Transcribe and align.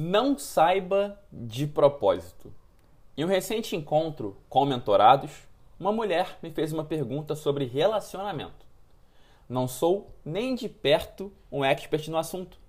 Não 0.00 0.38
saiba 0.38 1.20
de 1.32 1.66
propósito. 1.66 2.54
Em 3.16 3.24
um 3.24 3.26
recente 3.26 3.74
encontro 3.74 4.36
com 4.48 4.64
mentorados, 4.64 5.32
uma 5.76 5.90
mulher 5.90 6.38
me 6.40 6.52
fez 6.52 6.72
uma 6.72 6.84
pergunta 6.84 7.34
sobre 7.34 7.64
relacionamento. 7.64 8.64
Não 9.48 9.66
sou 9.66 10.14
nem 10.24 10.54
de 10.54 10.68
perto 10.68 11.32
um 11.50 11.64
expert 11.64 12.06
no 12.06 12.16
assunto. 12.16 12.60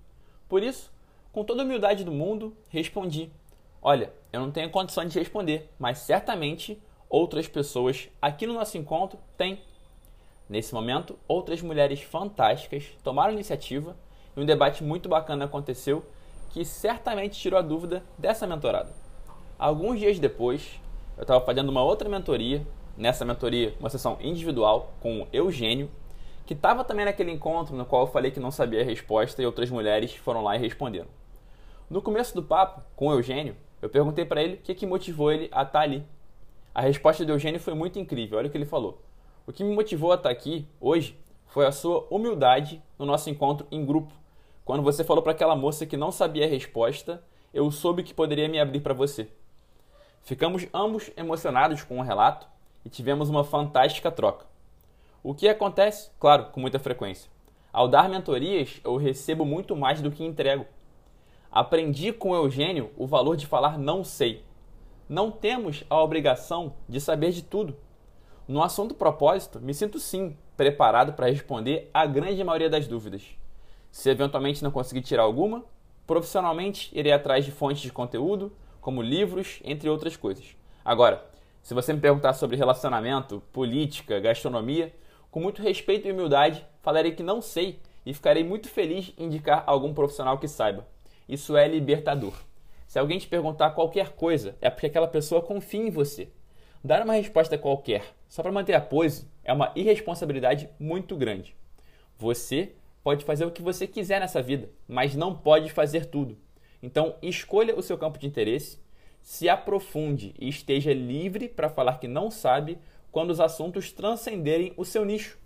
Por 0.47 0.63
isso, 0.63 0.91
com 1.31 1.43
toda 1.43 1.61
a 1.61 1.65
humildade 1.65 2.03
do 2.03 2.11
mundo, 2.11 2.57
respondi: 2.67 3.31
Olha, 3.79 4.11
eu 4.33 4.39
não 4.41 4.49
tenho 4.49 4.71
condição 4.71 5.05
de 5.05 5.19
responder, 5.19 5.69
mas 5.77 5.99
certamente 5.99 6.81
outras 7.07 7.47
pessoas 7.47 8.09
aqui 8.19 8.47
no 8.47 8.55
nosso 8.55 8.75
encontro 8.75 9.19
têm. 9.37 9.61
Nesse 10.49 10.73
momento, 10.73 11.15
outras 11.27 11.61
mulheres 11.61 12.01
fantásticas 12.01 12.87
tomaram 13.03 13.33
iniciativa 13.33 13.95
e 14.35 14.41
um 14.41 14.45
debate 14.47 14.83
muito 14.83 15.07
bacana 15.07 15.45
aconteceu 15.45 16.03
que 16.49 16.65
certamente 16.65 17.39
tirou 17.39 17.59
a 17.59 17.61
dúvida 17.61 18.03
dessa 18.17 18.47
mentorada. 18.47 18.91
Alguns 19.57 19.99
dias 19.99 20.19
depois, 20.19 20.79
eu 21.17 21.23
estava 21.23 21.43
fazendo 21.45 21.69
uma 21.69 21.83
outra 21.83 22.09
mentoria, 22.09 22.65
nessa 22.97 23.23
mentoria, 23.23 23.73
uma 23.79 23.89
sessão 23.89 24.17
individual 24.21 24.93
com 24.99 25.21
o 25.21 25.27
Eugênio, 25.31 25.89
que 26.45 26.53
estava 26.53 26.83
também 26.83 27.05
naquele 27.05 27.31
encontro 27.31 27.75
no 27.75 27.85
qual 27.85 28.03
eu 28.03 28.11
falei 28.11 28.31
que 28.31 28.39
não 28.39 28.51
sabia 28.51 28.81
a 28.81 28.83
resposta 28.83 29.41
e 29.41 29.45
outras 29.45 29.69
mulheres 29.69 30.15
foram 30.15 30.43
lá 30.43 30.55
e 30.55 30.59
responderam. 30.59 31.07
No 31.89 32.01
começo 32.01 32.35
do 32.35 32.43
papo 32.43 32.81
com 32.95 33.07
o 33.07 33.13
Eugênio, 33.13 33.55
eu 33.81 33.89
perguntei 33.89 34.25
para 34.25 34.41
ele 34.41 34.55
o 34.55 34.57
que, 34.57 34.73
que 34.75 34.85
motivou 34.85 35.31
ele 35.31 35.45
a 35.51 35.61
estar 35.61 35.65
tá 35.65 35.81
ali. 35.81 36.03
A 36.73 36.81
resposta 36.81 37.25
do 37.25 37.31
Eugênio 37.31 37.59
foi 37.59 37.73
muito 37.73 37.99
incrível, 37.99 38.37
olha 38.37 38.47
o 38.47 38.51
que 38.51 38.57
ele 38.57 38.65
falou. 38.65 39.01
O 39.45 39.51
que 39.51 39.63
me 39.63 39.73
motivou 39.73 40.11
a 40.11 40.15
estar 40.15 40.29
tá 40.29 40.33
aqui 40.33 40.67
hoje 40.79 41.17
foi 41.47 41.65
a 41.65 41.71
sua 41.71 42.05
humildade 42.09 42.81
no 42.97 43.05
nosso 43.05 43.29
encontro 43.29 43.65
em 43.71 43.85
grupo, 43.85 44.13
quando 44.69 44.83
você 44.83 45.03
falou 45.03 45.23
para 45.23 45.31
aquela 45.31 45.55
moça 45.55 45.83
que 45.83 45.97
não 45.97 46.11
sabia 46.11 46.45
a 46.45 46.47
resposta, 46.47 47.23
eu 47.51 47.71
soube 47.71 48.03
que 48.03 48.13
poderia 48.13 48.47
me 48.47 48.59
abrir 48.59 48.81
para 48.81 48.93
você. 48.93 49.27
Ficamos 50.21 50.67
ambos 50.71 51.09
emocionados 51.17 51.81
com 51.81 51.97
o 51.97 52.03
relato 52.03 52.47
e 52.85 52.89
tivemos 52.89 53.29
uma 53.29 53.43
fantástica 53.43 54.11
troca. 54.11 54.45
O 55.23 55.33
que 55.33 55.49
acontece, 55.49 56.11
claro, 56.19 56.51
com 56.51 56.59
muita 56.59 56.77
frequência. 56.77 57.31
Ao 57.73 57.87
dar 57.87 58.07
mentorias, 58.07 58.79
eu 58.83 58.95
recebo 58.95 59.43
muito 59.43 59.75
mais 59.75 60.03
do 60.03 60.11
que 60.11 60.23
entrego. 60.23 60.67
Aprendi 61.51 62.13
com 62.13 62.29
o 62.29 62.35
Eugênio 62.35 62.91
o 62.95 63.07
valor 63.07 63.35
de 63.35 63.47
falar 63.47 63.75
não 63.75 64.03
sei. 64.03 64.45
Não 65.09 65.31
temos 65.31 65.83
a 65.89 65.99
obrigação 65.99 66.75
de 66.87 67.01
saber 67.01 67.31
de 67.31 67.41
tudo. 67.41 67.75
No 68.47 68.61
assunto 68.61 68.93
propósito, 68.93 69.59
me 69.59 69.73
sinto 69.73 69.97
sim 69.97 70.37
preparado 70.55 71.13
para 71.13 71.25
responder 71.25 71.89
a 71.91 72.05
grande 72.05 72.43
maioria 72.43 72.69
das 72.69 72.87
dúvidas. 72.87 73.39
Se 73.91 74.09
eventualmente 74.09 74.63
não 74.63 74.71
conseguir 74.71 75.01
tirar 75.01 75.23
alguma, 75.23 75.63
profissionalmente 76.05 76.89
irei 76.97 77.11
atrás 77.11 77.45
de 77.45 77.51
fontes 77.51 77.81
de 77.81 77.91
conteúdo, 77.91 78.51
como 78.81 79.01
livros, 79.01 79.59
entre 79.63 79.89
outras 79.89 80.15
coisas. 80.15 80.55
Agora, 80.83 81.23
se 81.61 81.73
você 81.73 81.93
me 81.93 81.99
perguntar 81.99 82.33
sobre 82.33 82.55
relacionamento, 82.55 83.43
política, 83.51 84.19
gastronomia, 84.19 84.93
com 85.29 85.39
muito 85.39 85.61
respeito 85.61 86.07
e 86.07 86.11
humildade, 86.11 86.65
falarei 86.81 87.11
que 87.11 87.21
não 87.21 87.41
sei 87.41 87.79
e 88.05 88.13
ficarei 88.13 88.43
muito 88.43 88.69
feliz 88.69 89.13
em 89.17 89.25
indicar 89.25 89.63
algum 89.67 89.93
profissional 89.93 90.37
que 90.37 90.47
saiba. 90.47 90.87
Isso 91.27 91.55
é 91.55 91.67
libertador. 91.67 92.33
Se 92.87 92.97
alguém 92.97 93.19
te 93.19 93.27
perguntar 93.27 93.71
qualquer 93.71 94.13
coisa, 94.13 94.57
é 94.59 94.69
porque 94.69 94.87
aquela 94.87 95.07
pessoa 95.07 95.43
confia 95.43 95.81
em 95.81 95.91
você. 95.91 96.29
Dar 96.83 97.03
uma 97.03 97.13
resposta 97.13 97.57
qualquer 97.57 98.03
só 98.27 98.41
para 98.41 98.51
manter 98.51 98.73
a 98.73 98.81
pose 98.81 99.27
é 99.43 99.53
uma 99.53 99.71
irresponsabilidade 99.75 100.69
muito 100.79 101.15
grande. 101.15 101.55
Você 102.17 102.73
pode 103.03 103.25
fazer 103.25 103.45
o 103.45 103.51
que 103.51 103.61
você 103.61 103.87
quiser 103.87 104.19
nessa 104.19 104.41
vida, 104.41 104.69
mas 104.87 105.15
não 105.15 105.35
pode 105.35 105.71
fazer 105.71 106.05
tudo. 106.05 106.37
Então, 106.81 107.15
escolha 107.21 107.75
o 107.75 107.81
seu 107.81 107.97
campo 107.97 108.17
de 108.17 108.27
interesse, 108.27 108.79
se 109.21 109.49
aprofunde 109.49 110.33
e 110.39 110.47
esteja 110.47 110.93
livre 110.93 111.49
para 111.49 111.69
falar 111.69 111.99
que 111.99 112.07
não 112.07 112.31
sabe 112.31 112.77
quando 113.11 113.31
os 113.31 113.39
assuntos 113.39 113.91
transcenderem 113.91 114.73
o 114.77 114.85
seu 114.85 115.03
nicho. 115.03 115.37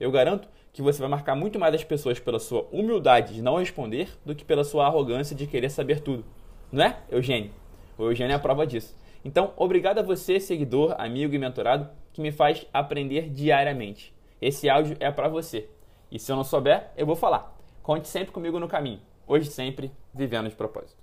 Eu 0.00 0.10
garanto 0.10 0.48
que 0.72 0.82
você 0.82 1.00
vai 1.00 1.08
marcar 1.08 1.34
muito 1.34 1.58
mais 1.58 1.74
as 1.74 1.84
pessoas 1.84 2.20
pela 2.20 2.38
sua 2.38 2.68
humildade 2.70 3.34
de 3.34 3.42
não 3.42 3.58
responder 3.58 4.08
do 4.24 4.34
que 4.34 4.44
pela 4.44 4.64
sua 4.64 4.86
arrogância 4.86 5.34
de 5.34 5.46
querer 5.46 5.70
saber 5.70 6.00
tudo. 6.00 6.24
Não 6.70 6.84
é, 6.84 6.98
Eugênio? 7.10 7.50
O 7.96 8.04
Eugênio 8.04 8.32
é 8.32 8.36
a 8.36 8.38
prova 8.38 8.66
disso. 8.66 8.96
Então, 9.24 9.52
obrigado 9.56 9.98
a 9.98 10.02
você, 10.02 10.38
seguidor, 10.38 10.94
amigo 10.98 11.34
e 11.34 11.38
mentorado, 11.38 11.90
que 12.12 12.20
me 12.20 12.30
faz 12.30 12.64
aprender 12.72 13.28
diariamente. 13.28 14.14
Esse 14.40 14.70
áudio 14.70 14.96
é 15.00 15.10
para 15.10 15.28
você. 15.28 15.68
E 16.10 16.18
se 16.18 16.32
eu 16.32 16.36
não 16.36 16.44
souber, 16.44 16.90
eu 16.96 17.04
vou 17.04 17.16
falar. 17.16 17.54
Conte 17.82 18.08
sempre 18.08 18.32
comigo 18.32 18.58
no 18.58 18.68
caminho. 18.68 19.00
Hoje 19.26 19.50
sempre, 19.50 19.92
vivendo 20.14 20.48
de 20.48 20.56
propósito. 20.56 20.96